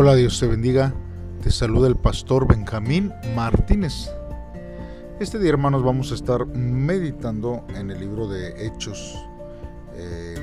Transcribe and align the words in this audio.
Hola, 0.00 0.14
Dios 0.14 0.38
te 0.38 0.46
bendiga. 0.46 0.94
Te 1.42 1.50
saluda 1.50 1.88
el 1.88 1.96
pastor 1.96 2.46
Benjamín 2.46 3.12
Martínez. 3.34 4.08
Este 5.18 5.40
día, 5.40 5.48
hermanos, 5.48 5.82
vamos 5.82 6.12
a 6.12 6.14
estar 6.14 6.46
meditando 6.46 7.66
en 7.74 7.90
el 7.90 7.98
libro 7.98 8.28
de 8.28 8.64
Hechos, 8.64 9.18
eh, 9.94 10.36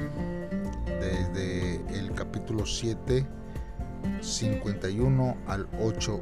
desde 1.00 1.76
el 1.98 2.12
capítulo 2.12 2.66
7, 2.66 3.26
51 4.20 5.38
al 5.48 5.72
8.1. 5.80 6.20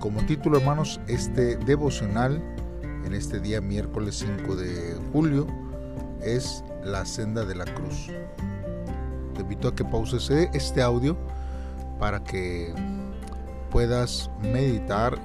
Como 0.00 0.20
título, 0.26 0.58
hermanos, 0.58 1.00
este 1.08 1.56
devocional 1.56 2.42
en 3.06 3.14
este 3.14 3.40
día 3.40 3.62
miércoles 3.62 4.16
5 4.18 4.54
de 4.54 4.98
julio 5.14 5.46
es 6.20 6.62
La 6.84 7.06
senda 7.06 7.46
de 7.46 7.54
la 7.54 7.64
cruz. 7.64 8.08
Te 9.32 9.40
invito 9.40 9.68
a 9.68 9.74
que 9.74 9.86
pauses 9.86 10.28
este 10.28 10.82
audio 10.82 11.16
para 12.00 12.24
que 12.24 12.74
puedas 13.70 14.30
meditar 14.42 15.16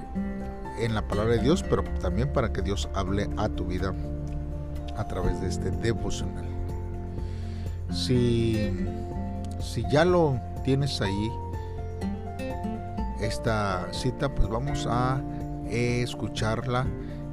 en 0.78 0.94
la 0.94 1.02
palabra 1.08 1.34
de 1.34 1.42
Dios, 1.42 1.64
pero 1.68 1.82
también 2.00 2.32
para 2.32 2.52
que 2.52 2.62
Dios 2.62 2.88
hable 2.94 3.28
a 3.38 3.48
tu 3.48 3.64
vida 3.64 3.92
a 4.96 5.08
través 5.08 5.40
de 5.40 5.48
este 5.48 5.70
devocional. 5.70 6.44
Si, 7.90 8.70
si 9.58 9.82
ya 9.90 10.04
lo 10.04 10.38
tienes 10.64 11.00
ahí, 11.00 11.30
esta 13.20 13.88
cita, 13.92 14.32
pues 14.34 14.48
vamos 14.48 14.86
a 14.88 15.20
escucharla 15.68 16.86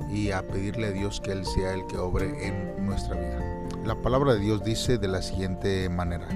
y 0.09 0.31
a 0.31 0.47
pedirle 0.47 0.87
a 0.87 0.91
Dios 0.91 1.19
que 1.19 1.31
Él 1.31 1.45
sea 1.45 1.73
el 1.73 1.85
que 1.87 1.97
obre 1.97 2.47
en 2.47 2.85
nuestra 2.85 3.15
vida. 3.15 3.39
La 3.85 4.01
palabra 4.01 4.33
de 4.33 4.39
Dios 4.39 4.63
dice 4.63 4.97
de 4.97 5.07
la 5.09 5.21
siguiente 5.21 5.89
manera. 5.89 6.27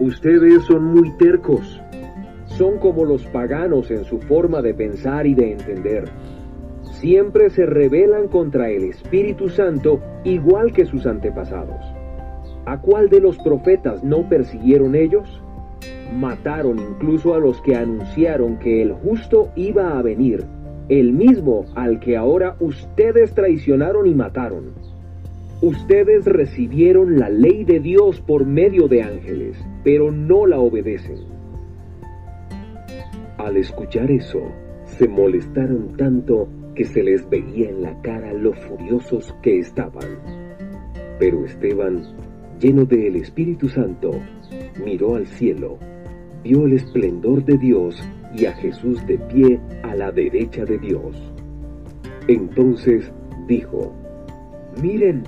Ustedes 0.00 0.64
son 0.64 0.94
muy 0.94 1.10
tercos. 1.18 1.78
Son 2.46 2.78
como 2.78 3.04
los 3.04 3.26
paganos 3.26 3.90
en 3.90 4.04
su 4.06 4.18
forma 4.20 4.62
de 4.62 4.72
pensar 4.72 5.26
y 5.26 5.34
de 5.34 5.52
entender. 5.52 6.04
Siempre 7.00 7.50
se 7.50 7.66
rebelan 7.66 8.28
contra 8.28 8.70
el 8.70 8.84
Espíritu 8.84 9.50
Santo 9.50 10.00
igual 10.24 10.72
que 10.72 10.86
sus 10.86 11.04
antepasados. 11.04 11.84
¿A 12.64 12.80
cuál 12.80 13.10
de 13.10 13.20
los 13.20 13.36
profetas 13.40 14.02
no 14.02 14.26
persiguieron 14.26 14.94
ellos? 14.94 15.42
Mataron 16.18 16.78
incluso 16.78 17.34
a 17.34 17.38
los 17.38 17.60
que 17.60 17.76
anunciaron 17.76 18.58
que 18.58 18.80
el 18.80 18.92
justo 18.92 19.50
iba 19.54 19.98
a 19.98 20.02
venir, 20.02 20.44
el 20.88 21.12
mismo 21.12 21.66
al 21.74 22.00
que 22.00 22.16
ahora 22.16 22.56
ustedes 22.58 23.34
traicionaron 23.34 24.06
y 24.06 24.14
mataron. 24.14 24.72
Ustedes 25.60 26.24
recibieron 26.24 27.18
la 27.18 27.28
ley 27.28 27.64
de 27.64 27.80
Dios 27.80 28.22
por 28.22 28.46
medio 28.46 28.88
de 28.88 29.02
ángeles, 29.02 29.62
pero 29.84 30.10
no 30.10 30.46
la 30.46 30.58
obedecen. 30.58 31.18
Al 33.38 33.56
escuchar 33.56 34.10
eso, 34.10 34.40
se 34.84 35.08
molestaron 35.08 35.96
tanto 35.96 36.48
que 36.74 36.84
se 36.84 37.02
les 37.02 37.28
veía 37.28 37.70
en 37.70 37.82
la 37.82 38.00
cara 38.02 38.32
lo 38.32 38.52
furiosos 38.52 39.34
que 39.42 39.58
estaban. 39.58 40.18
Pero 41.18 41.44
Esteban, 41.44 42.02
lleno 42.60 42.84
del 42.84 43.16
Espíritu 43.16 43.68
Santo, 43.68 44.10
miró 44.84 45.16
al 45.16 45.26
cielo, 45.26 45.78
vio 46.42 46.66
el 46.66 46.74
esplendor 46.74 47.44
de 47.44 47.56
Dios 47.58 48.02
y 48.34 48.46
a 48.46 48.52
Jesús 48.54 49.04
de 49.06 49.18
pie 49.18 49.60
a 49.82 49.94
la 49.94 50.12
derecha 50.12 50.64
de 50.64 50.78
Dios. 50.78 51.16
Entonces 52.28 53.10
dijo, 53.46 53.92
Miren, 54.80 55.24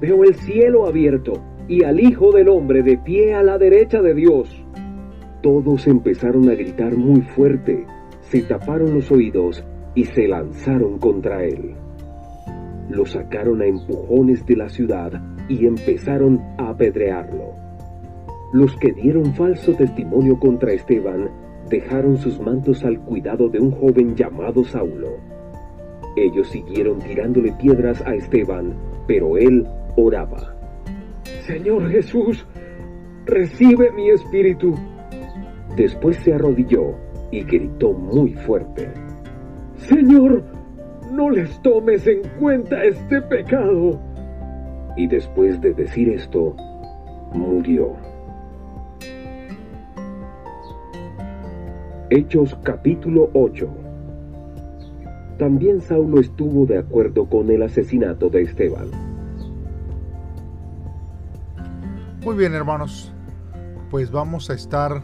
Veo 0.00 0.24
el 0.24 0.34
cielo 0.34 0.86
abierto 0.86 1.42
y 1.68 1.84
al 1.84 2.00
Hijo 2.00 2.32
del 2.32 2.48
Hombre 2.48 2.82
de 2.82 2.96
pie 2.98 3.34
a 3.34 3.42
la 3.42 3.58
derecha 3.58 4.00
de 4.00 4.14
Dios. 4.14 4.64
Todos 5.42 5.86
empezaron 5.86 6.48
a 6.48 6.54
gritar 6.54 6.96
muy 6.96 7.20
fuerte, 7.20 7.84
se 8.20 8.42
taparon 8.42 8.94
los 8.94 9.10
oídos 9.10 9.64
y 9.94 10.04
se 10.04 10.28
lanzaron 10.28 10.98
contra 10.98 11.44
él. 11.44 11.74
Lo 12.88 13.04
sacaron 13.04 13.62
a 13.62 13.66
empujones 13.66 14.46
de 14.46 14.56
la 14.56 14.68
ciudad 14.68 15.12
y 15.48 15.66
empezaron 15.66 16.40
a 16.58 16.70
apedrearlo. 16.70 17.54
Los 18.52 18.76
que 18.76 18.92
dieron 18.92 19.34
falso 19.34 19.74
testimonio 19.74 20.38
contra 20.38 20.72
Esteban 20.72 21.28
dejaron 21.68 22.16
sus 22.16 22.40
mantos 22.40 22.84
al 22.84 23.00
cuidado 23.00 23.48
de 23.48 23.58
un 23.58 23.72
joven 23.72 24.14
llamado 24.14 24.64
Saulo. 24.64 25.16
Ellos 26.16 26.48
siguieron 26.48 26.98
tirándole 27.00 27.52
piedras 27.60 28.02
a 28.06 28.14
Esteban, 28.14 28.74
pero 29.06 29.36
él 29.36 29.66
oraba. 29.96 30.55
Señor 31.46 31.90
Jesús, 31.90 32.46
recibe 33.24 33.90
mi 33.92 34.10
espíritu. 34.10 34.74
Después 35.76 36.16
se 36.18 36.34
arrodilló 36.34 36.94
y 37.30 37.42
gritó 37.42 37.92
muy 37.92 38.32
fuerte. 38.34 38.90
Señor, 39.76 40.42
no 41.12 41.30
les 41.30 41.60
tomes 41.62 42.06
en 42.06 42.22
cuenta 42.40 42.82
este 42.84 43.20
pecado. 43.22 44.00
Y 44.96 45.06
después 45.06 45.60
de 45.60 45.74
decir 45.74 46.08
esto, 46.08 46.56
murió. 47.32 47.94
Hechos 52.08 52.56
capítulo 52.62 53.30
8 53.34 53.68
También 55.38 55.80
Saulo 55.80 56.20
estuvo 56.20 56.64
de 56.64 56.78
acuerdo 56.78 57.28
con 57.28 57.50
el 57.50 57.62
asesinato 57.62 58.30
de 58.30 58.42
Esteban. 58.42 59.05
Muy 62.26 62.34
bien 62.34 62.54
hermanos, 62.54 63.12
pues 63.88 64.10
vamos 64.10 64.50
a 64.50 64.54
estar 64.54 65.00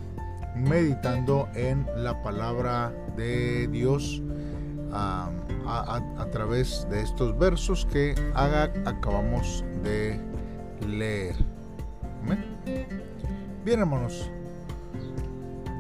meditando 0.57 1.49
en 1.55 1.87
la 2.03 2.21
palabra 2.21 2.93
de 3.17 3.69
Dios 3.69 4.21
a, 4.91 5.31
través 6.33 6.85
de 6.91 7.01
estos 7.01 7.39
versos 7.39 7.87
que 7.87 8.17
acabamos 8.35 9.65
de 9.85 10.21
leer. 10.85 11.37
Bien 13.65 13.79
hermanos, 13.79 14.29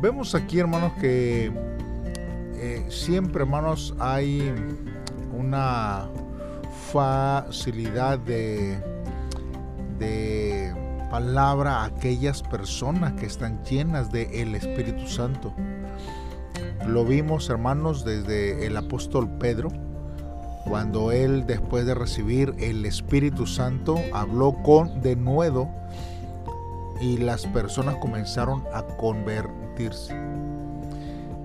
vemos 0.00 0.36
aquí 0.36 0.60
hermanos 0.60 0.92
que 1.00 1.52
eh, 2.54 2.86
siempre 2.88 3.42
hermanos 3.42 3.96
hay 3.98 4.54
una 5.36 6.08
facilidad 6.92 8.20
de, 8.20 8.80
de 9.98 10.81
palabra 11.12 11.82
a 11.82 11.84
aquellas 11.84 12.42
personas 12.42 13.12
que 13.12 13.26
están 13.26 13.62
llenas 13.64 14.10
del 14.10 14.32
el 14.32 14.54
Espíritu 14.54 15.06
Santo. 15.06 15.52
Lo 16.86 17.04
vimos, 17.04 17.50
hermanos, 17.50 18.02
desde 18.06 18.66
el 18.66 18.74
apóstol 18.78 19.28
Pedro, 19.38 19.68
cuando 20.64 21.12
él, 21.12 21.44
después 21.46 21.84
de 21.84 21.94
recibir 21.94 22.54
el 22.58 22.86
Espíritu 22.86 23.46
Santo, 23.46 24.00
habló 24.14 24.54
con 24.62 25.02
de 25.02 25.14
nuevo 25.14 25.70
y 26.98 27.18
las 27.18 27.44
personas 27.44 27.96
comenzaron 27.96 28.64
a 28.72 28.82
convertirse. 28.82 30.18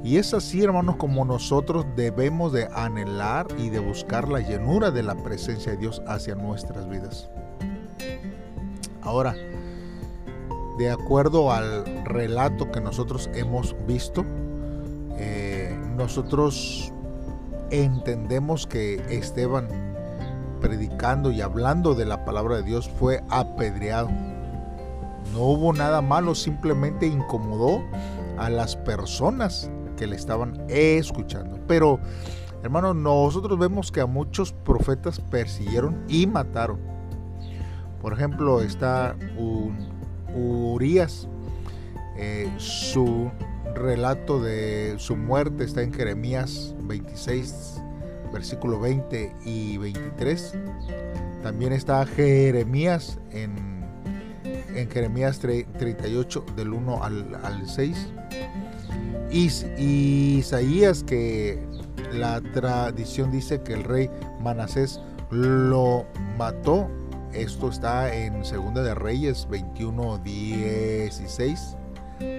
Y 0.01 0.15
es 0.15 0.33
así, 0.33 0.63
hermanos, 0.63 0.95
como 0.95 1.25
nosotros 1.25 1.85
debemos 1.97 2.53
de 2.53 2.69
anhelar 2.73 3.47
y 3.57 3.67
de 3.69 3.79
buscar 3.79 4.29
la 4.29 4.39
llenura 4.39 4.91
de 4.91 5.03
la 5.03 5.15
presencia 5.15 5.73
de 5.73 5.79
Dios 5.79 6.01
hacia 6.07 6.35
nuestras 6.35 6.87
vidas. 6.87 7.29
Ahora, 9.07 9.35
de 10.77 10.91
acuerdo 10.91 11.51
al 11.51 11.85
relato 12.05 12.71
que 12.71 12.81
nosotros 12.81 13.29
hemos 13.33 13.75
visto, 13.87 14.23
eh, 15.17 15.75
nosotros 15.95 16.93
entendemos 17.71 18.67
que 18.67 19.03
Esteban, 19.09 19.67
predicando 20.61 21.31
y 21.31 21.41
hablando 21.41 21.95
de 21.95 22.05
la 22.05 22.25
palabra 22.25 22.57
de 22.57 22.63
Dios, 22.63 22.89
fue 22.89 23.23
apedreado. 23.29 24.09
No 25.33 25.41
hubo 25.41 25.73
nada 25.73 26.01
malo, 26.01 26.35
simplemente 26.35 27.07
incomodó 27.07 27.83
a 28.37 28.49
las 28.49 28.75
personas 28.75 29.69
que 29.97 30.07
le 30.07 30.15
estaban 30.15 30.63
escuchando. 30.69 31.59
Pero, 31.67 31.99
hermanos, 32.63 32.95
nosotros 32.95 33.57
vemos 33.57 33.91
que 33.91 34.01
a 34.01 34.05
muchos 34.05 34.53
profetas 34.53 35.19
persiguieron 35.19 36.05
y 36.07 36.27
mataron. 36.27 36.79
Por 38.01 38.13
ejemplo, 38.13 38.61
está 38.61 39.15
un 39.37 39.96
Urias. 40.35 41.27
Eh, 42.17 42.51
su 42.57 43.29
relato 43.75 44.41
de 44.41 44.95
su 44.97 45.15
muerte 45.15 45.63
está 45.63 45.83
en 45.83 45.93
Jeremías 45.93 46.73
26, 46.81 47.81
versículo 48.33 48.79
20 48.79 49.35
y 49.45 49.77
23. 49.77 50.53
También 51.43 51.73
está 51.73 52.05
Jeremías 52.05 53.19
en, 53.31 53.77
Jeremías 54.91 55.39
38 55.39 56.45
del 56.55 56.73
1 56.73 57.03
al, 57.03 57.67
6. 57.67 58.07
Y, 59.31 59.49
y 59.77 60.37
Isaías 60.39 61.03
que 61.03 61.59
la 62.13 62.41
tradición 62.41 63.31
dice 63.31 63.61
que 63.61 63.73
el 63.73 63.83
rey 63.83 64.09
Manasés 64.41 65.01
lo 65.31 66.05
mató 66.37 66.89
esto 67.41 67.69
está 67.69 68.13
en 68.13 68.43
Segunda 68.43 68.81
de 68.81 68.95
Reyes 68.95 69.47
21, 69.49 70.17
16. 70.19 71.77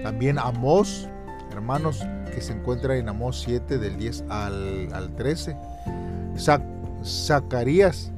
También 0.03 0.37
Amós, 0.37 1.07
hermanos, 1.51 2.05
que 2.33 2.41
se 2.41 2.53
encuentra 2.53 2.97
en 2.97 3.07
Amós 3.07 3.41
7 3.41 3.77
del 3.77 3.97
10 3.97 4.25
al, 4.29 5.13
13. 5.15 5.55
Zacarías, 7.03 8.11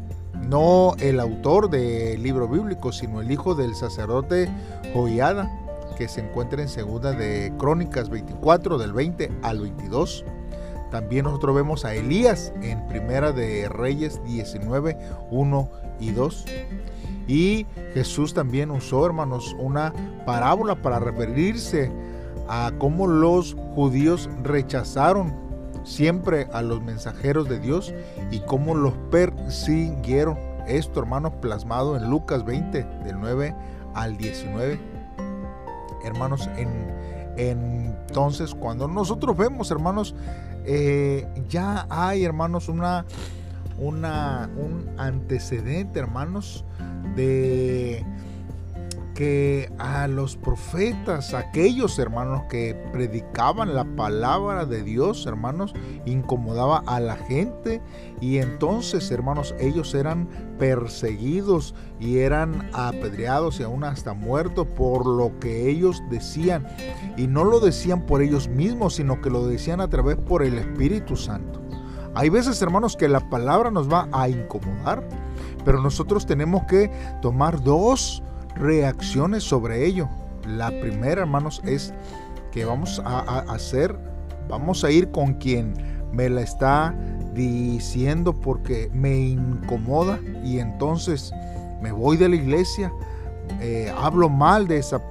no 0.48 0.96
el 1.00 1.20
autor 1.20 1.70
del 1.70 2.24
libro 2.24 2.48
bíblico, 2.48 2.92
sino 2.92 3.22
el 3.22 3.32
hijo 3.32 3.54
del 3.54 3.76
sacerdote 3.76 4.50
Joiada, 4.94 5.50
que 5.98 6.08
se 6.08 6.22
encuentra 6.22 6.62
en 6.64 6.68
segunda 6.68 7.12
de 7.12 7.54
Crónicas 7.60 8.10
24 8.10 8.80
del 8.80 8.92
20 8.92 9.32
al 9.44 9.62
22. 9.62 10.26
También 10.92 11.24
nosotros 11.24 11.56
vemos 11.56 11.86
a 11.86 11.96
Elías 11.96 12.54
en 12.62 12.86
Primera 12.88 13.32
de 13.32 13.70
Reyes 13.70 14.22
19, 14.26 14.98
1 15.32 15.70
y 16.00 16.12
2. 16.12 16.46
Y 17.28 17.66
Jesús 17.94 18.34
también 18.34 18.72
usó, 18.72 19.06
hermanos, 19.06 19.56
una 19.58 19.94
parábola 20.26 20.82
para 20.82 21.00
referirse 21.00 21.90
a 22.50 22.74
cómo 22.78 23.08
los 23.08 23.56
judíos 23.74 24.30
rechazaron 24.44 25.34
siempre 25.86 26.48
a 26.52 26.62
los 26.62 26.82
mensajeros 26.82 27.48
de 27.48 27.60
Dios 27.60 27.94
y 28.30 28.40
cómo 28.42 28.76
los 28.76 28.94
persiguieron. 29.10 30.38
Esto, 30.68 31.00
hermanos, 31.00 31.34
plasmado 31.42 31.96
en 31.96 32.10
Lucas 32.10 32.44
20, 32.44 32.84
del 33.06 33.20
9 33.20 33.56
al 33.94 34.18
19. 34.18 34.80
Hermanos, 36.04 36.50
en, 36.58 36.70
entonces 37.38 38.54
cuando 38.54 38.88
nosotros 38.88 39.38
vemos, 39.38 39.72
hermanos, 39.72 40.16
eh, 40.66 41.28
ya 41.50 41.88
hay, 41.90 42.24
hermanos, 42.24 42.70
una, 42.70 43.06
una, 43.78 44.50
un 44.58 44.90
antecedente, 44.98 46.00
hermanos, 46.00 46.66
de 47.16 48.06
a 49.78 50.08
los 50.08 50.36
profetas, 50.36 51.34
aquellos 51.34 52.00
hermanos 52.00 52.44
que 52.50 52.76
predicaban 52.92 53.76
la 53.76 53.84
palabra 53.84 54.66
de 54.66 54.84
Dios, 54.84 55.26
hermanos, 55.26 55.74
incomodaba 56.06 56.84
a 56.88 57.00
la 57.00 57.16
gente 57.16 57.82
y 58.20 58.38
entonces, 58.38 59.12
hermanos, 59.12 59.54
ellos 59.60 59.94
eran 59.94 60.28
perseguidos 60.58 61.76
y 62.00 62.20
eran 62.20 62.70
apedreados 62.74 63.60
y 63.60 63.64
aún 63.64 63.84
hasta 63.84 64.14
muertos 64.14 64.68
por 64.76 65.06
lo 65.06 65.38
que 65.40 65.70
ellos 65.70 66.02
decían. 66.10 66.68
Y 67.18 67.28
no 67.28 67.44
lo 67.44 67.60
decían 67.60 68.06
por 68.06 68.22
ellos 68.22 68.48
mismos, 68.48 68.96
sino 68.96 69.22
que 69.22 69.30
lo 69.30 69.46
decían 69.46 69.82
a 69.82 69.90
través 69.90 70.16
por 70.16 70.44
el 70.44 70.58
Espíritu 70.58 71.16
Santo. 71.16 71.62
Hay 72.14 72.30
veces, 72.30 72.62
hermanos, 72.62 72.98
que 72.98 73.08
la 73.08 73.30
palabra 73.30 73.72
nos 73.72 73.92
va 73.92 74.08
a 74.12 74.28
incomodar, 74.28 75.08
pero 75.64 75.82
nosotros 75.82 76.26
tenemos 76.26 76.64
que 76.66 76.92
tomar 77.22 77.64
dos 77.64 78.24
reacciones 78.56 79.44
sobre 79.44 79.86
ello. 79.86 80.10
La 80.48 80.70
primera, 80.70 81.22
hermanos, 81.22 81.62
es 81.66 81.94
que 82.52 82.66
vamos 82.66 83.02
a, 83.06 83.40
hacer, 83.54 83.96
vamos 84.50 84.84
a 84.84 84.92
ir 84.92 85.12
con 85.12 85.36
quien 85.36 85.74
me 86.12 86.30
la 86.30 86.42
está 86.42 86.94
diciendo 87.34 88.34
porque 88.34 88.90
me 88.94 89.18
incomoda 89.18 90.20
y 90.44 90.60
entonces 90.60 91.32
me 91.82 91.92
voy 91.92 92.18
de 92.18 92.30
la 92.30 92.36
iglesia, 92.36 92.92
eh, 93.62 93.94
hablo 93.98 94.30
mal 94.30 94.68
de 94.68 94.78
esa 94.78 95.10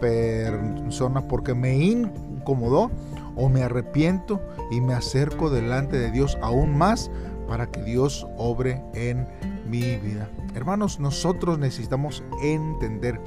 persona 0.00 1.26
porque 1.28 1.54
me 1.54 1.76
incomodó 1.76 2.90
o 3.36 3.48
me 3.48 3.62
arrepiento 3.62 4.40
y 4.70 4.80
me 4.80 4.94
acerco 4.94 5.50
delante 5.50 5.98
de 5.98 6.10
Dios 6.10 6.36
aún 6.42 6.76
más 6.76 7.10
para 7.48 7.66
que 7.66 7.82
Dios 7.82 8.26
obre 8.36 8.82
en 8.94 9.26
mi 9.68 9.96
vida. 9.96 10.28
Hermanos, 10.54 11.00
nosotros 11.00 11.58
necesitamos 11.58 12.22
entender 12.42 13.20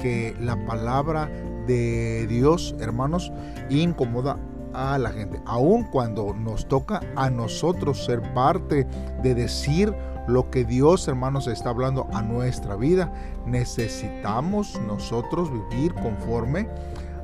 que 0.00 0.34
la 0.40 0.56
palabra 0.66 1.30
de 1.66 2.26
Dios, 2.26 2.74
hermanos, 2.80 3.32
incomoda 3.70 4.38
a 4.74 4.98
la 4.98 5.10
gente. 5.10 5.40
Aun 5.46 5.84
cuando 5.84 6.34
nos 6.34 6.66
toca 6.66 7.00
a 7.16 7.30
nosotros 7.30 8.04
ser 8.04 8.20
parte 8.34 8.86
de 9.22 9.34
decir 9.34 9.94
lo 10.26 10.50
que 10.50 10.64
Dios, 10.64 11.06
hermanos, 11.06 11.46
está 11.46 11.70
hablando 11.70 12.08
a 12.12 12.22
nuestra 12.22 12.76
vida, 12.76 13.12
necesitamos 13.46 14.80
nosotros 14.86 15.50
vivir 15.70 15.94
conforme 15.94 16.68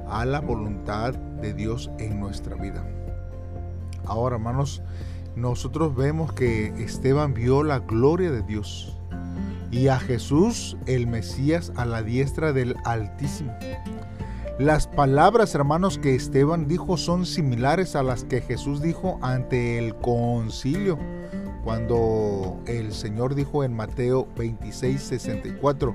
a 0.09 0.25
la 0.25 0.41
voluntad 0.41 1.15
de 1.15 1.55
Dios 1.55 1.91
en 1.99 2.21
nuestra 2.21 2.57
vida. 2.57 2.85
Ahora, 4.05 4.37
hermanos, 4.37 4.83
nosotros 5.37 5.95
vemos 5.95 6.33
que 6.33 6.67
Esteban 6.83 7.35
vio 7.35 7.63
la 7.63 7.81
gloria 7.81 8.31
de 8.31 8.43
Dios 8.43 8.97
y 9.71 9.89
a 9.89 9.99
Jesús, 9.99 10.77
el 10.87 11.07
Mesías, 11.07 11.73
a 11.77 11.85
la 11.85 12.03
diestra 12.03 12.53
del 12.53 12.75
Altísimo. 12.85 13.53
Las 14.59 14.87
palabras, 14.87 15.55
hermanos, 15.55 15.97
que 15.99 16.15
Esteban 16.15 16.69
dijo 16.69 16.97
son 16.97 17.25
similares 17.25 17.97
a 17.97 18.03
las 18.03 18.25
que 18.25 18.43
Jesús 18.43 18.83
dijo 18.83 19.19
ante 19.23 19.79
el 19.79 19.95
concilio, 19.97 20.99
cuando 21.65 22.61
el 22.67 22.93
Señor 22.93 23.35
dijo 23.35 23.65
en 23.65 23.73
Mateo 23.73 24.27
26, 24.37 25.01
64, 25.01 25.95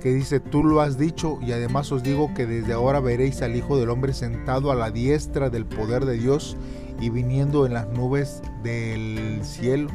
que 0.00 0.12
dice, 0.12 0.40
tú 0.40 0.64
lo 0.64 0.80
has 0.80 0.98
dicho 0.98 1.38
y 1.40 1.52
además 1.52 1.92
os 1.92 2.02
digo 2.02 2.32
que 2.34 2.46
desde 2.46 2.72
ahora 2.72 3.00
veréis 3.00 3.40
al 3.42 3.56
Hijo 3.56 3.78
del 3.78 3.90
Hombre 3.90 4.14
sentado 4.14 4.70
a 4.70 4.74
la 4.74 4.90
diestra 4.90 5.48
del 5.48 5.64
poder 5.64 6.04
de 6.04 6.18
Dios 6.18 6.56
y 7.00 7.10
viniendo 7.10 7.66
en 7.66 7.74
las 7.74 7.88
nubes 7.88 8.40
del 8.62 9.40
cielo. 9.42 9.90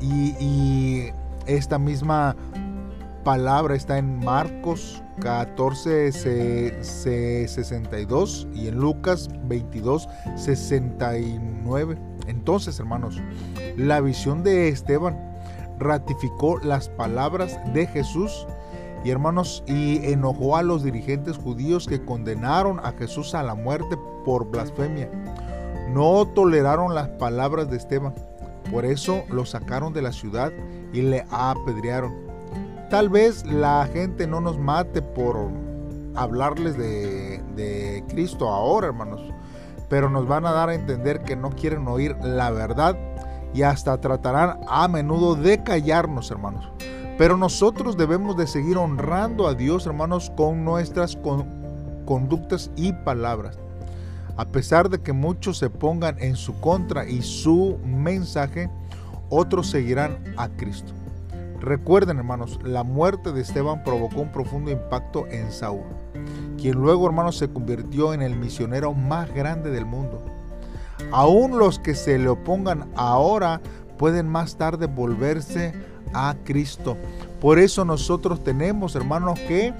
Y, 0.00 1.10
esta 1.46 1.76
misma 1.76 2.36
palabra 3.24 3.74
está 3.74 3.98
en 3.98 4.20
Marcos 4.20 5.02
14, 5.20 6.12
62 6.12 8.46
y 8.54 8.68
en 8.68 8.76
Lucas 8.76 9.28
22, 9.46 10.08
69. 10.36 11.98
Entonces, 12.28 12.78
hermanos, 12.78 13.20
la 13.76 14.00
visión 14.00 14.44
de 14.44 14.68
Esteban 14.68 15.18
ratificó 15.80 16.58
las 16.58 16.88
palabras 16.88 17.58
de 17.74 17.88
Jesús 17.88 18.46
y 19.04 19.10
hermanos, 19.10 19.64
y 19.66 20.12
enojó 20.12 20.56
a 20.56 20.62
los 20.62 20.84
dirigentes 20.84 21.36
judíos 21.36 21.88
que 21.88 22.04
condenaron 22.04 22.78
a 22.80 22.92
Jesús 22.92 23.34
a 23.34 23.42
la 23.42 23.54
muerte 23.54 23.96
por 24.24 24.50
blasfemia. 24.50 25.10
No 25.90 26.26
toleraron 26.26 26.94
las 26.94 27.08
palabras 27.08 27.70
de 27.70 27.76
Esteban 27.76 28.14
por 28.72 28.86
eso 28.86 29.24
lo 29.28 29.44
sacaron 29.44 29.92
de 29.92 30.00
la 30.00 30.12
ciudad 30.12 30.50
y 30.94 31.02
le 31.02 31.26
apedrearon. 31.30 32.14
Tal 32.88 33.10
vez 33.10 33.44
la 33.44 33.86
gente 33.92 34.26
no 34.26 34.40
nos 34.40 34.58
mate 34.58 35.02
por 35.02 35.50
hablarles 36.14 36.78
de, 36.78 38.02
Cristo 38.08 38.48
ahora, 38.48 38.88
hermanos, 38.88 39.20
pero 39.88 40.10
nos 40.10 40.26
van 40.26 40.46
a 40.46 40.52
dar 40.52 40.70
a 40.70 40.74
entender 40.74 41.22
que 41.22 41.36
no 41.36 41.50
quieren 41.50 41.86
oír 41.86 42.16
la 42.22 42.50
verdad 42.50 42.96
y 43.54 43.62
hasta 43.62 44.00
tratarán 44.00 44.60
a 44.68 44.88
menudo 44.88 45.34
de 45.34 45.62
callarnos, 45.62 46.30
hermanos. 46.30 46.70
Pero 47.18 47.36
nosotros 47.36 47.98
debemos 47.98 48.36
de 48.38 48.46
seguir 48.46 48.78
honrando 48.78 49.46
a 49.46 49.54
Dios, 49.54 49.86
hermanos, 49.86 50.32
con 50.34 50.64
nuestras 50.64 51.16
conductas 52.06 52.70
y 52.74 52.92
palabras 52.92 53.61
a 54.36 54.46
pesar 54.46 54.88
de 54.88 55.00
que 55.00 55.12
muchos 55.12 55.58
se 55.58 55.70
pongan 55.70 56.16
en 56.20 56.36
su 56.36 56.58
contra 56.60 57.06
y 57.06 57.22
su 57.22 57.78
mensaje, 57.84 58.70
otros 59.28 59.70
seguirán 59.70 60.18
a 60.36 60.48
Cristo. 60.48 60.92
Recuerden, 61.60 62.18
hermanos, 62.18 62.58
la 62.64 62.82
muerte 62.82 63.32
de 63.32 63.40
Esteban 63.40 63.84
provocó 63.84 64.20
un 64.20 64.32
profundo 64.32 64.70
impacto 64.70 65.26
en 65.28 65.52
Saúl, 65.52 65.86
quien 66.60 66.74
luego, 66.74 67.06
hermanos, 67.06 67.38
se 67.38 67.48
convirtió 67.48 68.14
en 68.14 68.22
el 68.22 68.34
misionero 68.36 68.94
más 68.94 69.32
grande 69.32 69.70
del 69.70 69.86
mundo. 69.86 70.22
Aún 71.12 71.58
los 71.58 71.78
que 71.78 71.94
se 71.94 72.18
le 72.18 72.28
opongan 72.28 72.90
ahora 72.96 73.60
pueden 73.96 74.28
más 74.28 74.56
tarde 74.56 74.86
volverse 74.86 75.72
a 76.12 76.34
Cristo. 76.44 76.96
Por 77.40 77.58
eso 77.58 77.84
nosotros 77.84 78.42
tenemos, 78.42 78.96
hermanos, 78.96 79.38
que 79.40 79.72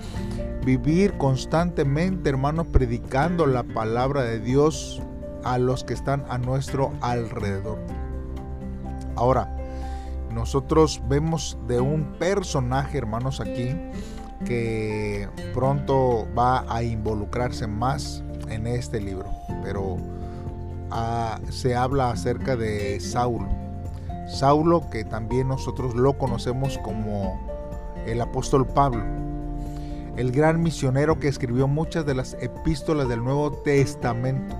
vivir 0.64 1.14
constantemente, 1.18 2.30
hermanos, 2.30 2.66
predicando 2.68 3.46
la 3.46 3.62
palabra 3.62 4.22
de 4.22 4.38
Dios 4.38 5.02
a 5.44 5.58
los 5.58 5.84
que 5.84 5.94
están 5.94 6.24
a 6.28 6.38
nuestro 6.38 6.92
alrededor. 7.00 7.78
Ahora, 9.16 9.56
nosotros 10.32 11.02
vemos 11.08 11.58
de 11.66 11.80
un 11.80 12.04
personaje, 12.18 12.98
hermanos, 12.98 13.40
aquí 13.40 13.74
que 14.44 15.28
pronto 15.54 16.26
va 16.36 16.64
a 16.68 16.82
involucrarse 16.82 17.66
más 17.66 18.24
en 18.48 18.66
este 18.66 19.00
libro, 19.00 19.26
pero 19.62 19.98
ah, 20.90 21.38
se 21.50 21.76
habla 21.76 22.10
acerca 22.10 22.56
de 22.56 22.98
Saulo. 23.00 23.48
Saulo, 24.26 24.88
que 24.90 25.04
también 25.04 25.48
nosotros 25.48 25.94
lo 25.94 26.16
conocemos 26.16 26.78
como 26.78 27.38
el 28.06 28.20
apóstol 28.20 28.66
Pablo 28.66 29.04
el 30.16 30.32
gran 30.32 30.62
misionero 30.62 31.18
que 31.18 31.28
escribió 31.28 31.68
muchas 31.68 32.04
de 32.04 32.14
las 32.14 32.36
epístolas 32.40 33.08
del 33.08 33.24
Nuevo 33.24 33.52
Testamento. 33.52 34.54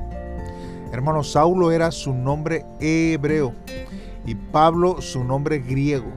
Hermano, 0.92 1.22
Saulo 1.22 1.72
era 1.72 1.90
su 1.90 2.12
nombre 2.14 2.64
hebreo 2.80 3.52
y 4.26 4.34
Pablo 4.34 5.00
su 5.00 5.24
nombre 5.24 5.58
griego. 5.58 6.10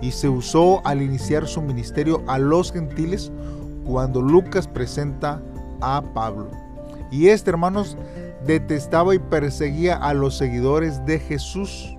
Y 0.00 0.12
se 0.12 0.28
usó 0.28 0.80
al 0.86 1.02
iniciar 1.02 1.46
su 1.46 1.60
ministerio 1.60 2.22
a 2.26 2.38
los 2.38 2.72
gentiles 2.72 3.30
cuando 3.84 4.22
Lucas 4.22 4.66
presenta 4.66 5.42
a 5.80 6.02
Pablo. 6.14 6.50
Y 7.10 7.28
este, 7.28 7.50
hermanos, 7.50 7.96
detestaba 8.46 9.14
y 9.14 9.18
perseguía 9.18 9.96
a 9.96 10.14
los 10.14 10.36
seguidores 10.36 11.04
de 11.04 11.18
Jesús. 11.18 11.96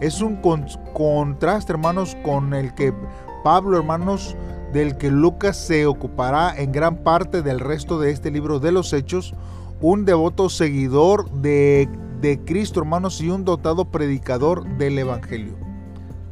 Es 0.00 0.20
un 0.20 0.42
contraste, 0.92 1.72
hermanos, 1.72 2.16
con 2.22 2.52
el 2.54 2.74
que 2.74 2.92
Pablo, 3.44 3.78
hermanos, 3.78 4.36
del 4.72 4.96
que 4.96 5.10
Lucas 5.10 5.56
se 5.56 5.86
ocupará 5.86 6.54
en 6.56 6.72
gran 6.72 6.98
parte 6.98 7.42
del 7.42 7.60
resto 7.60 7.98
de 7.98 8.10
este 8.10 8.30
libro 8.30 8.58
de 8.58 8.72
los 8.72 8.92
Hechos, 8.92 9.34
un 9.80 10.04
devoto 10.04 10.48
seguidor 10.48 11.30
de, 11.30 11.88
de 12.20 12.40
Cristo, 12.44 12.80
hermanos, 12.80 13.20
y 13.20 13.30
un 13.30 13.44
dotado 13.44 13.86
predicador 13.86 14.64
del 14.78 14.98
Evangelio. 14.98 15.54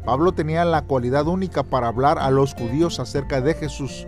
Pablo 0.05 0.33
tenía 0.33 0.65
la 0.65 0.83
cualidad 0.83 1.27
única 1.27 1.63
para 1.63 1.89
hablar 1.89 2.19
a 2.19 2.31
los 2.31 2.55
judíos 2.55 2.99
acerca 2.99 3.41
de 3.41 3.55
Jesús, 3.55 4.07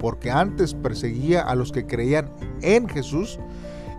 porque 0.00 0.30
antes 0.30 0.74
perseguía 0.74 1.42
a 1.42 1.54
los 1.54 1.70
que 1.70 1.86
creían 1.86 2.30
en 2.62 2.88
Jesús 2.88 3.38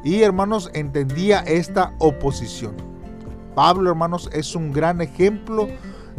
y 0.04 0.22
hermanos 0.22 0.70
entendía 0.74 1.40
esta 1.40 1.94
oposición. 2.00 2.74
Pablo 3.56 3.90
hermanos 3.90 4.30
es 4.34 4.56
un 4.56 4.72
gran 4.72 5.02
ejemplo 5.02 5.68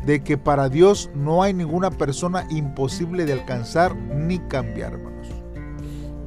de 0.04 0.22
que 0.22 0.38
para 0.38 0.68
Dios 0.68 1.10
no 1.14 1.42
hay 1.42 1.52
ninguna 1.52 1.90
persona 1.90 2.46
imposible 2.50 3.24
de 3.26 3.34
alcanzar 3.34 3.94
ni 3.96 4.38
cambiar 4.38 4.94
hermanos. 4.94 5.28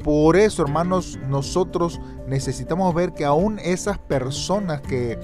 Por 0.04 0.36
eso 0.36 0.64
hermanos 0.64 1.18
nosotros 1.30 2.02
necesitamos 2.28 2.94
ver 2.94 3.14
que 3.14 3.26
aún 3.26 3.60
esas 3.60 3.98
personas 3.98 4.82
que 4.82 5.18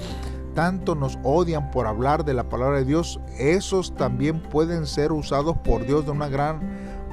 tanto 0.56 0.96
nos 0.96 1.20
odian 1.24 1.70
por 1.72 1.86
hablar 1.86 2.26
de 2.26 2.34
la 2.34 2.50
palabra 2.50 2.80
de 2.80 2.86
Dios, 2.86 3.20
esos 3.38 3.96
también 3.96 4.42
pueden 4.42 4.88
ser 4.88 5.12
usados 5.12 5.58
por 5.58 5.86
Dios 5.86 6.06
de 6.06 6.12
una 6.12 6.28
gran 6.28 6.60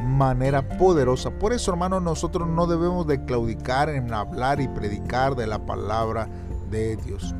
manera 0.02 0.66
poderosa. 0.78 1.30
Por 1.30 1.52
eso, 1.52 1.70
hermanos, 1.70 2.02
nosotros 2.02 2.48
no 2.48 2.66
debemos 2.66 3.06
de 3.06 3.24
claudicar 3.24 3.88
en 3.88 4.12
hablar 4.12 4.60
y 4.60 4.68
predicar 4.68 5.36
de 5.36 5.46
la 5.46 5.58
palabra 5.58 6.28
de 6.70 6.96
Dios. 6.96 7.34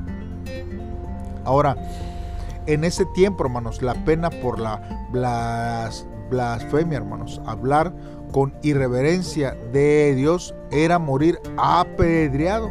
Ahora, 1.44 1.76
en 2.66 2.84
ese 2.84 3.06
tiempo, 3.06 3.44
hermanos, 3.44 3.82
la 3.82 3.94
pena 4.04 4.30
por 4.30 4.58
la 4.58 4.80
blasfemia, 6.30 6.98
hermanos, 6.98 7.40
hablar 7.46 7.94
con 8.32 8.54
irreverencia 8.62 9.56
de 9.72 10.14
Dios 10.14 10.54
era 10.70 10.98
morir 10.98 11.40
apedreado. 11.56 12.70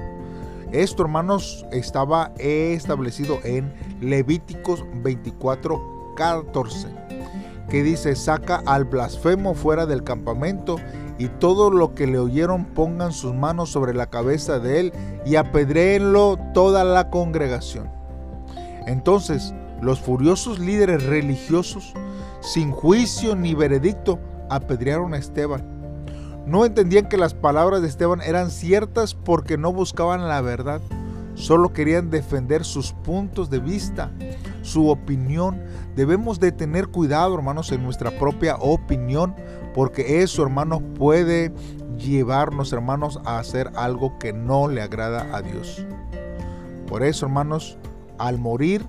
Esto, 0.71 1.03
hermanos, 1.03 1.65
estaba 1.71 2.33
establecido 2.37 3.39
en 3.43 3.73
Levíticos 4.01 4.83
24, 5.03 6.13
14 6.15 7.05
que 7.69 7.83
dice, 7.83 8.15
saca 8.15 8.61
al 8.65 8.85
blasfemo 8.85 9.53
fuera 9.55 9.85
del 9.85 10.03
campamento 10.03 10.77
y 11.17 11.27
todo 11.27 11.71
lo 11.71 11.95
que 11.95 12.07
le 12.07 12.19
oyeron 12.19 12.65
pongan 12.65 13.11
sus 13.11 13.33
manos 13.33 13.71
sobre 13.71 13.93
la 13.93 14.09
cabeza 14.09 14.59
de 14.59 14.81
él 14.81 14.93
y 15.25 15.35
apedréenlo 15.35 16.37
toda 16.53 16.83
la 16.83 17.09
congregación. 17.09 17.89
Entonces 18.85 19.53
los 19.85 19.99
furiosos 19.99 20.57
líderes 20.57 21.03
religiosos, 21.03 21.93
sin 22.41 22.71
juicio 22.71 23.35
ni 23.35 23.53
veredicto, 23.53 24.19
apedrearon 24.49 25.13
a 25.13 25.17
Esteban. 25.17 25.63
No 26.47 26.65
entendían 26.65 27.07
que 27.07 27.17
las 27.17 27.33
palabras 27.33 27.81
de 27.81 27.87
Esteban 27.87 28.21
eran 28.21 28.49
ciertas 28.49 29.13
porque 29.13 29.57
no 29.57 29.71
buscaban 29.71 30.27
la 30.27 30.41
verdad, 30.41 30.81
solo 31.35 31.71
querían 31.71 32.09
defender 32.09 32.65
sus 32.65 32.93
puntos 32.93 33.49
de 33.49 33.59
vista 33.59 34.11
su 34.65 34.89
opinión. 34.89 35.61
Debemos 35.95 36.39
de 36.39 36.51
tener 36.51 36.87
cuidado, 36.87 37.35
hermanos, 37.35 37.71
en 37.71 37.83
nuestra 37.83 38.11
propia 38.17 38.55
opinión, 38.55 39.35
porque 39.73 40.23
eso, 40.23 40.41
hermanos, 40.43 40.81
puede 40.97 41.53
llevarnos, 41.97 42.73
hermanos, 42.73 43.19
a 43.23 43.37
hacer 43.37 43.71
algo 43.75 44.17
que 44.17 44.33
no 44.33 44.67
le 44.67 44.81
agrada 44.81 45.35
a 45.35 45.41
Dios. 45.41 45.85
Por 46.87 47.03
eso, 47.03 47.27
hermanos, 47.27 47.77
al 48.17 48.39
morir, 48.39 48.85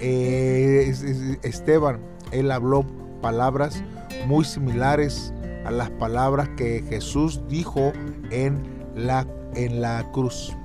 eh, 0.00 1.38
Esteban, 1.42 2.00
él 2.32 2.50
habló 2.50 2.84
palabras 3.20 3.82
muy 4.26 4.44
similares 4.44 5.32
a 5.64 5.70
las 5.70 5.90
palabras 5.90 6.48
que 6.56 6.84
Jesús 6.88 7.42
dijo 7.48 7.92
en 8.30 8.62
la, 8.94 9.26
en 9.54 9.80
la 9.80 10.10
cruz. 10.12 10.56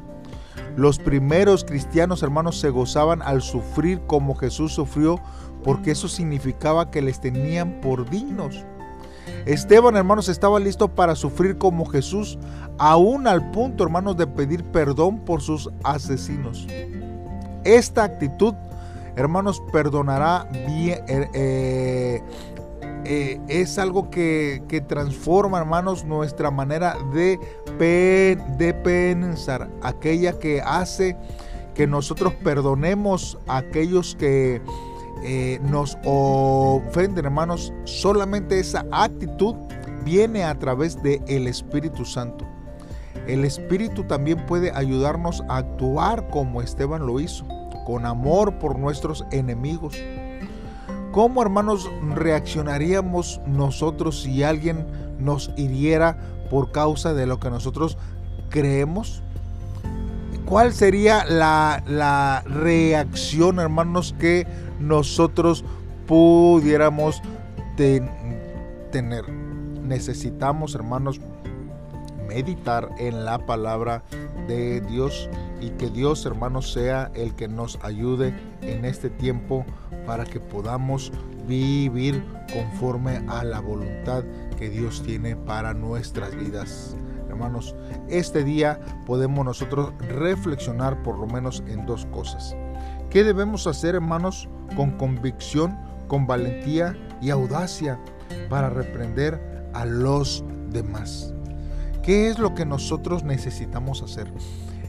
Los 0.75 0.99
primeros 0.99 1.63
cristianos 1.63 2.21
hermanos 2.21 2.59
se 2.59 2.69
gozaban 2.69 3.21
al 3.21 3.41
sufrir 3.41 4.01
como 4.07 4.35
Jesús 4.35 4.73
sufrió 4.73 5.19
porque 5.63 5.91
eso 5.91 6.07
significaba 6.07 6.91
que 6.91 7.01
les 7.01 7.19
tenían 7.19 7.79
por 7.81 8.09
dignos. 8.09 8.65
Esteban, 9.45 9.95
hermanos, 9.95 10.29
estaba 10.29 10.59
listo 10.59 10.87
para 10.87 11.15
sufrir 11.15 11.57
como 11.57 11.85
Jesús, 11.85 12.37
aún 12.77 13.27
al 13.27 13.51
punto, 13.51 13.83
hermanos, 13.83 14.17
de 14.17 14.27
pedir 14.27 14.63
perdón 14.65 15.19
por 15.19 15.41
sus 15.41 15.69
asesinos. 15.83 16.67
Esta 17.63 18.03
actitud, 18.03 18.53
hermanos, 19.15 19.61
perdonará 19.71 20.47
bien, 20.67 21.03
eh, 21.07 21.29
eh, 21.33 22.23
eh, 23.05 23.39
es 23.47 23.77
algo 23.77 24.09
que, 24.09 24.83
transforma, 24.87 25.59
hermanos, 25.59 26.05
nuestra 26.05 26.51
manera 26.51 26.97
de, 27.13 27.39
de 28.57 28.73
pensar, 28.73 29.69
aquella 29.81 30.37
que 30.39 30.61
hace 30.61 31.15
que 31.73 31.87
nosotros 31.87 32.33
perdonemos 32.43 33.37
a 33.47 33.57
aquellos 33.57 34.15
que 34.15 34.61
nos 35.63 35.97
ofenden, 36.05 37.25
hermanos. 37.25 37.73
Solamente 37.83 38.59
esa 38.59 38.85
actitud 38.91 39.55
viene 40.03 40.43
a 40.43 40.57
través 40.57 41.01
del 41.03 41.21
el 41.27 41.47
Espíritu 41.47 42.05
Santo. 42.05 42.45
El 43.27 43.43
Espíritu 43.43 44.03
también 44.03 44.45
puede 44.45 44.71
ayudarnos 44.71 45.43
a 45.49 45.57
actuar 45.57 46.29
como 46.29 46.61
Esteban 46.61 47.05
lo 47.05 47.19
hizo, 47.19 47.45
con 47.85 48.05
amor 48.05 48.59
por 48.59 48.77
nuestros 48.77 49.25
enemigos 49.31 49.95
¿Cómo, 51.15 51.41
hermanos, 51.41 51.89
reaccionaríamos 52.13 53.39
nosotros 53.47 54.23
si 54.23 54.43
alguien 54.43 54.85
nos 55.17 55.49
hiriera 55.55 56.17
por 56.49 56.73
causa 56.73 57.13
de 57.13 57.25
lo 57.25 57.39
que 57.39 57.49
nosotros 57.49 57.97
creemos? 58.49 59.23
¿Cuál 60.43 60.73
sería 60.73 61.23
la, 61.23 62.43
reacción, 62.45 63.61
hermanos, 63.61 64.13
que 64.19 64.45
nosotros 64.81 65.63
pudiéramos 66.05 67.21
tener? 67.77 69.31
Necesitamos, 69.83 70.75
hermanos, 70.75 71.21
meditar 72.27 72.89
en 72.97 73.25
la 73.25 73.45
palabra 73.45 74.03
de 74.47 74.81
Dios 74.81 75.29
y 75.61 75.69
que 75.71 75.89
Dios, 75.89 76.25
hermanos, 76.25 76.71
sea 76.71 77.11
el 77.15 77.35
que 77.35 77.47
nos 77.47 77.79
ayude 77.81 78.33
en 78.61 78.85
este 78.85 79.09
tiempo 79.09 79.65
para 80.05 80.25
que 80.25 80.39
podamos 80.39 81.11
vivir 81.47 82.23
conforme 82.53 83.23
a 83.27 83.43
la 83.43 83.59
voluntad 83.59 84.23
que 84.57 84.69
Dios 84.69 85.03
tiene 85.03 85.35
para 85.35 85.73
nuestras 85.73 86.35
vidas. 86.35 86.95
Hermanos, 87.29 87.75
este 88.07 88.43
día 88.43 88.79
podemos 89.05 89.45
nosotros 89.45 89.93
reflexionar 89.99 91.01
por 91.03 91.17
lo 91.17 91.27
menos 91.27 91.63
en 91.67 91.85
dos 91.85 92.05
cosas. 92.07 92.55
¿Qué 93.09 93.23
debemos 93.23 93.67
hacer, 93.67 93.95
hermanos, 93.95 94.47
con 94.75 94.91
convicción, 94.91 95.77
con 96.07 96.27
valentía 96.27 96.95
y 97.21 97.29
audacia 97.29 97.99
para 98.49 98.69
reprender 98.69 99.69
a 99.73 99.85
los 99.85 100.43
demás? 100.69 101.34
¿Qué 102.05 102.27
es 102.27 102.37
lo 102.37 102.53
que 102.53 102.65
nosotros 102.65 103.23
necesitamos 103.23 104.03
hacer? 104.03 104.31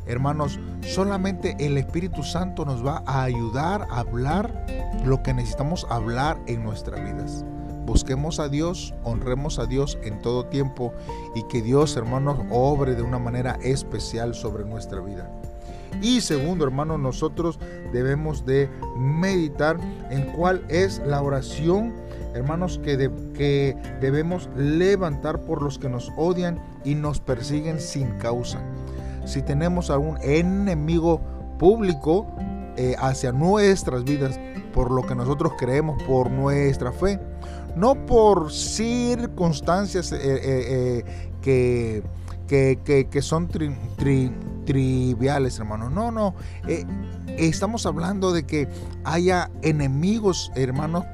Hermanos, 0.05 0.61
solamente 0.83 1.57
el 1.59 1.79
Espíritu 1.79 2.23
Santo 2.23 2.67
nos 2.67 2.85
va 2.85 3.03
a 3.07 3.23
ayudar 3.23 3.87
a 3.91 4.01
hablar 4.01 4.67
lo 5.03 5.23
que 5.23 5.33
necesitamos 5.33 5.87
hablar 5.89 6.39
en 6.47 6.63
nuestras 6.63 7.03
vidas. 7.03 7.43
Busquemos 7.87 8.39
a 8.39 8.51
Dios, 8.51 8.93
honremos 9.03 9.59
a 9.59 9.65
Dios 9.65 9.97
en 10.03 10.21
todo 10.21 10.45
tiempo 10.45 10.93
y 11.35 11.43
que 11.45 11.63
Dios, 11.63 11.97
hermanos, 11.97 12.37
obre 12.51 12.95
de 12.95 13.03
una 13.03 13.19
manera 13.19 13.59
especial 13.63 14.35
sobre 14.35 14.67
nuestra 14.67 15.01
vida. 15.01 15.31
Y 16.03 16.21
segundo, 16.21 16.67
hermanos, 16.67 17.01
nosotros 17.01 17.59
debemos 17.95 18.45
de 18.45 18.69
meditar 18.99 19.79
en 20.11 20.27
cuál 20.33 20.67
es 20.69 20.99
la 21.07 21.23
oración, 21.23 21.95
hermanos, 22.35 22.79
que, 22.85 23.11
que 23.37 23.77
debemos 24.01 24.49
levantar 24.57 25.43
por 25.43 25.63
los 25.63 25.79
que 25.79 25.89
nos 25.89 26.13
odian 26.17 26.61
y 26.85 26.95
nos 26.95 27.21
persiguen 27.21 27.81
sin 27.81 28.11
causa 28.19 28.61
si 29.27 29.43
tenemos 29.43 29.91
algún 29.91 30.19
enemigo 30.23 31.21
público 31.59 32.27
eh, 32.77 32.95
hacia 32.99 33.33
nuestras 33.33 34.05
vidas 34.05 34.41
por 34.73 34.91
lo 34.91 35.07
que 35.07 35.15
nosotros 35.15 35.53
creemos, 35.59 36.03
por 36.05 36.31
nuestra 36.31 36.93
fe, 36.93 37.19
no 37.75 38.07
por 38.07 38.53
circunstancias 38.53 40.13
eh, 40.13 40.21
eh, 40.23 41.05
que, 41.41 42.03
que, 43.11 43.23
son 43.23 43.49
triviales, 43.49 45.59
hermanos. 45.59 45.93
No, 45.93 46.13
no. 46.13 46.35
estamos 47.39 47.87
hablando 47.87 48.33
de 48.33 48.45
que 48.45 48.69
haya 49.05 49.51
enemigos, 49.63 50.53
hermanos, 50.55 51.07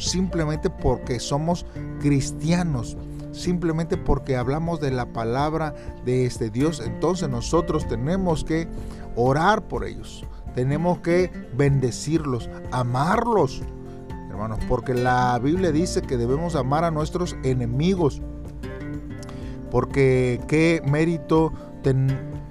simplemente 0.00 0.70
porque 0.70 1.20
somos 1.20 1.66
cristianos 2.00 2.96
simplemente 3.32 3.96
porque 3.96 4.36
hablamos 4.36 4.80
de 4.80 4.90
la 4.90 5.06
palabra 5.06 5.74
de 6.04 6.26
este 6.26 6.50
Dios, 6.50 6.82
entonces 6.84 7.28
nosotros 7.28 7.86
tenemos 7.86 8.44
que 8.44 8.68
orar 9.16 9.62
por 9.68 9.84
ellos, 9.84 10.24
tenemos 10.54 10.98
que 10.98 11.30
bendecirlos, 11.56 12.50
amarlos, 12.70 13.62
hermanos, 14.30 14.58
porque 14.68 14.94
la 14.94 15.38
Biblia 15.38 15.72
dice 15.72 16.02
que 16.02 16.16
debemos 16.16 16.56
amar 16.56 16.84
a 16.84 16.90
nuestros 16.90 17.36
enemigos, 17.44 18.20
porque 19.70 20.40
qué 20.48 20.82
mérito 20.86 21.52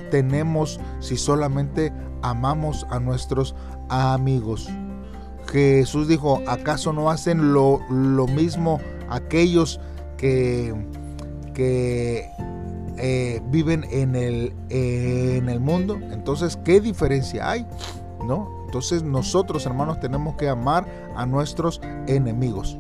tenemos 0.10 0.80
si 1.00 1.18
solamente 1.18 1.92
amamos 2.22 2.86
a 2.90 3.00
nuestros 3.00 3.56
amigos. 3.90 4.70
Jesús 5.52 6.08
dijo, 6.08 6.42
¿acaso 6.48 6.94
no 6.94 7.10
hacen 7.10 7.54
lo, 7.54 7.80
mismo 8.28 8.80
aquellos 9.10 9.80
que, 10.18 10.74
que 11.54 12.30
eh, 12.98 13.42
viven 13.50 13.86
en 13.90 14.16
el, 14.16 14.54
en 14.70 15.50
el 15.50 15.60
mundo? 15.60 16.00
Entonces, 16.12 16.58
¿qué 16.64 16.80
diferencia 16.80 17.50
hay? 17.50 17.66
¿No? 18.26 18.60
Entonces 18.66 19.02
nosotros, 19.02 19.66
hermanos, 19.66 20.00
tenemos 20.00 20.36
que 20.36 20.48
amar 20.48 20.86
a 21.16 21.26
nuestros 21.26 21.82
enemigos. 22.06 22.78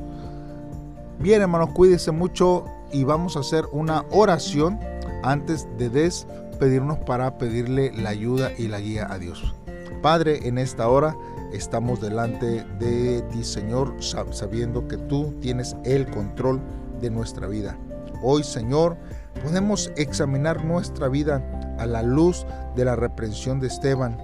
Bien, 1.17 1.41
hermanos, 1.41 1.71
cuídense 1.73 2.11
mucho 2.11 2.65
y 2.91 3.03
vamos 3.03 3.35
a 3.35 3.39
hacer 3.39 3.65
una 3.71 4.05
oración 4.11 4.79
antes 5.23 5.67
de 5.77 5.89
despedirnos 5.89 6.99
para 6.99 7.39
pedirle 7.39 7.91
la 7.91 8.09
ayuda 8.09 8.51
y 8.57 8.67
la 8.67 8.79
guía 8.79 9.07
a 9.09 9.17
Dios. 9.17 9.55
Padre, 10.03 10.47
en 10.47 10.59
esta 10.59 10.87
hora 10.87 11.15
estamos 11.53 12.01
delante 12.01 12.63
de 12.79 13.21
ti, 13.31 13.43
Señor, 13.43 13.95
sabiendo 13.99 14.87
que 14.87 14.97
tú 14.97 15.33
tienes 15.41 15.75
el 15.83 16.05
control 16.07 16.61
de 17.01 17.09
nuestra 17.09 17.47
vida. 17.47 17.77
Hoy, 18.21 18.43
Señor, 18.43 18.97
podemos 19.43 19.91
examinar 19.95 20.63
nuestra 20.65 21.07
vida 21.07 21.43
a 21.79 21.85
la 21.85 22.03
luz 22.03 22.45
de 22.75 22.85
la 22.85 22.95
reprensión 22.95 23.59
de 23.59 23.67
Esteban. 23.67 24.17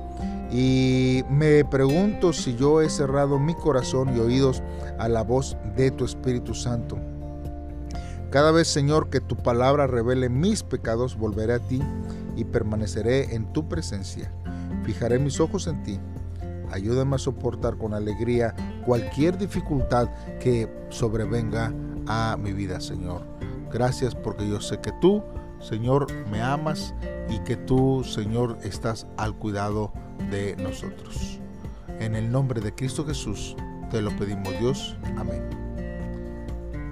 Y 0.51 1.23
me 1.29 1.65
pregunto 1.65 2.33
si 2.33 2.55
yo 2.55 2.81
he 2.81 2.89
cerrado 2.89 3.39
mi 3.39 3.55
corazón 3.55 4.15
y 4.15 4.19
oídos 4.19 4.61
a 4.99 5.07
la 5.09 5.23
voz 5.23 5.57
de 5.75 5.91
tu 5.91 6.05
Espíritu 6.05 6.53
Santo. 6.53 6.97
Cada 8.29 8.51
vez, 8.51 8.67
Señor, 8.67 9.09
que 9.09 9.21
tu 9.21 9.37
palabra 9.37 9.87
revele 9.87 10.29
mis 10.29 10.63
pecados, 10.63 11.17
volveré 11.17 11.53
a 11.53 11.59
ti 11.59 11.81
y 12.35 12.43
permaneceré 12.43 13.33
en 13.33 13.51
tu 13.53 13.67
presencia. 13.67 14.31
Fijaré 14.83 15.19
mis 15.19 15.39
ojos 15.39 15.67
en 15.67 15.81
ti 15.83 15.99
Ayúdame 16.75 17.15
a 17.15 17.19
soportar 17.19 17.77
con 17.77 17.93
alegría 17.93 18.53
cualquier 18.85 19.37
dificultad 19.37 20.09
que 20.41 20.69
sobrevenga 20.89 21.73
a 22.05 22.35
mi 22.37 22.51
vida, 22.51 22.81
Señor. 22.81 23.21
Gracias 23.71 24.13
porque 24.13 24.45
yo 24.45 24.59
sé 24.59 24.81
que 24.81 24.91
tú, 24.99 25.23
Señor, 25.61 26.07
me 26.29 26.41
amas 26.41 26.93
y 27.29 27.39
que 27.39 27.55
tú, 27.55 28.03
Señor, 28.03 28.57
estás 28.61 29.07
al 29.15 29.37
cuidado 29.37 29.93
de 30.29 30.57
nosotros. 30.57 31.39
En 31.99 32.13
el 32.13 32.29
nombre 32.29 32.59
de 32.59 32.75
Cristo 32.75 33.05
Jesús 33.05 33.55
te 33.89 34.01
lo 34.01 34.13
pedimos, 34.17 34.53
Dios. 34.59 34.97
Amén. 35.17 35.43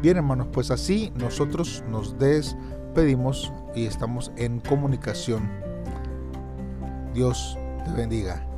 Bien, 0.02 0.16
hermanos, 0.16 0.48
pues 0.54 0.72
así 0.72 1.12
nosotros 1.18 1.84
nos 1.90 2.18
despedimos 2.18 3.52
y 3.76 3.86
estamos 3.86 4.32
en 4.38 4.62
comunicación. 4.62 5.52
Dios 7.14 7.58
te 7.84 7.92
bendiga. 7.92 8.53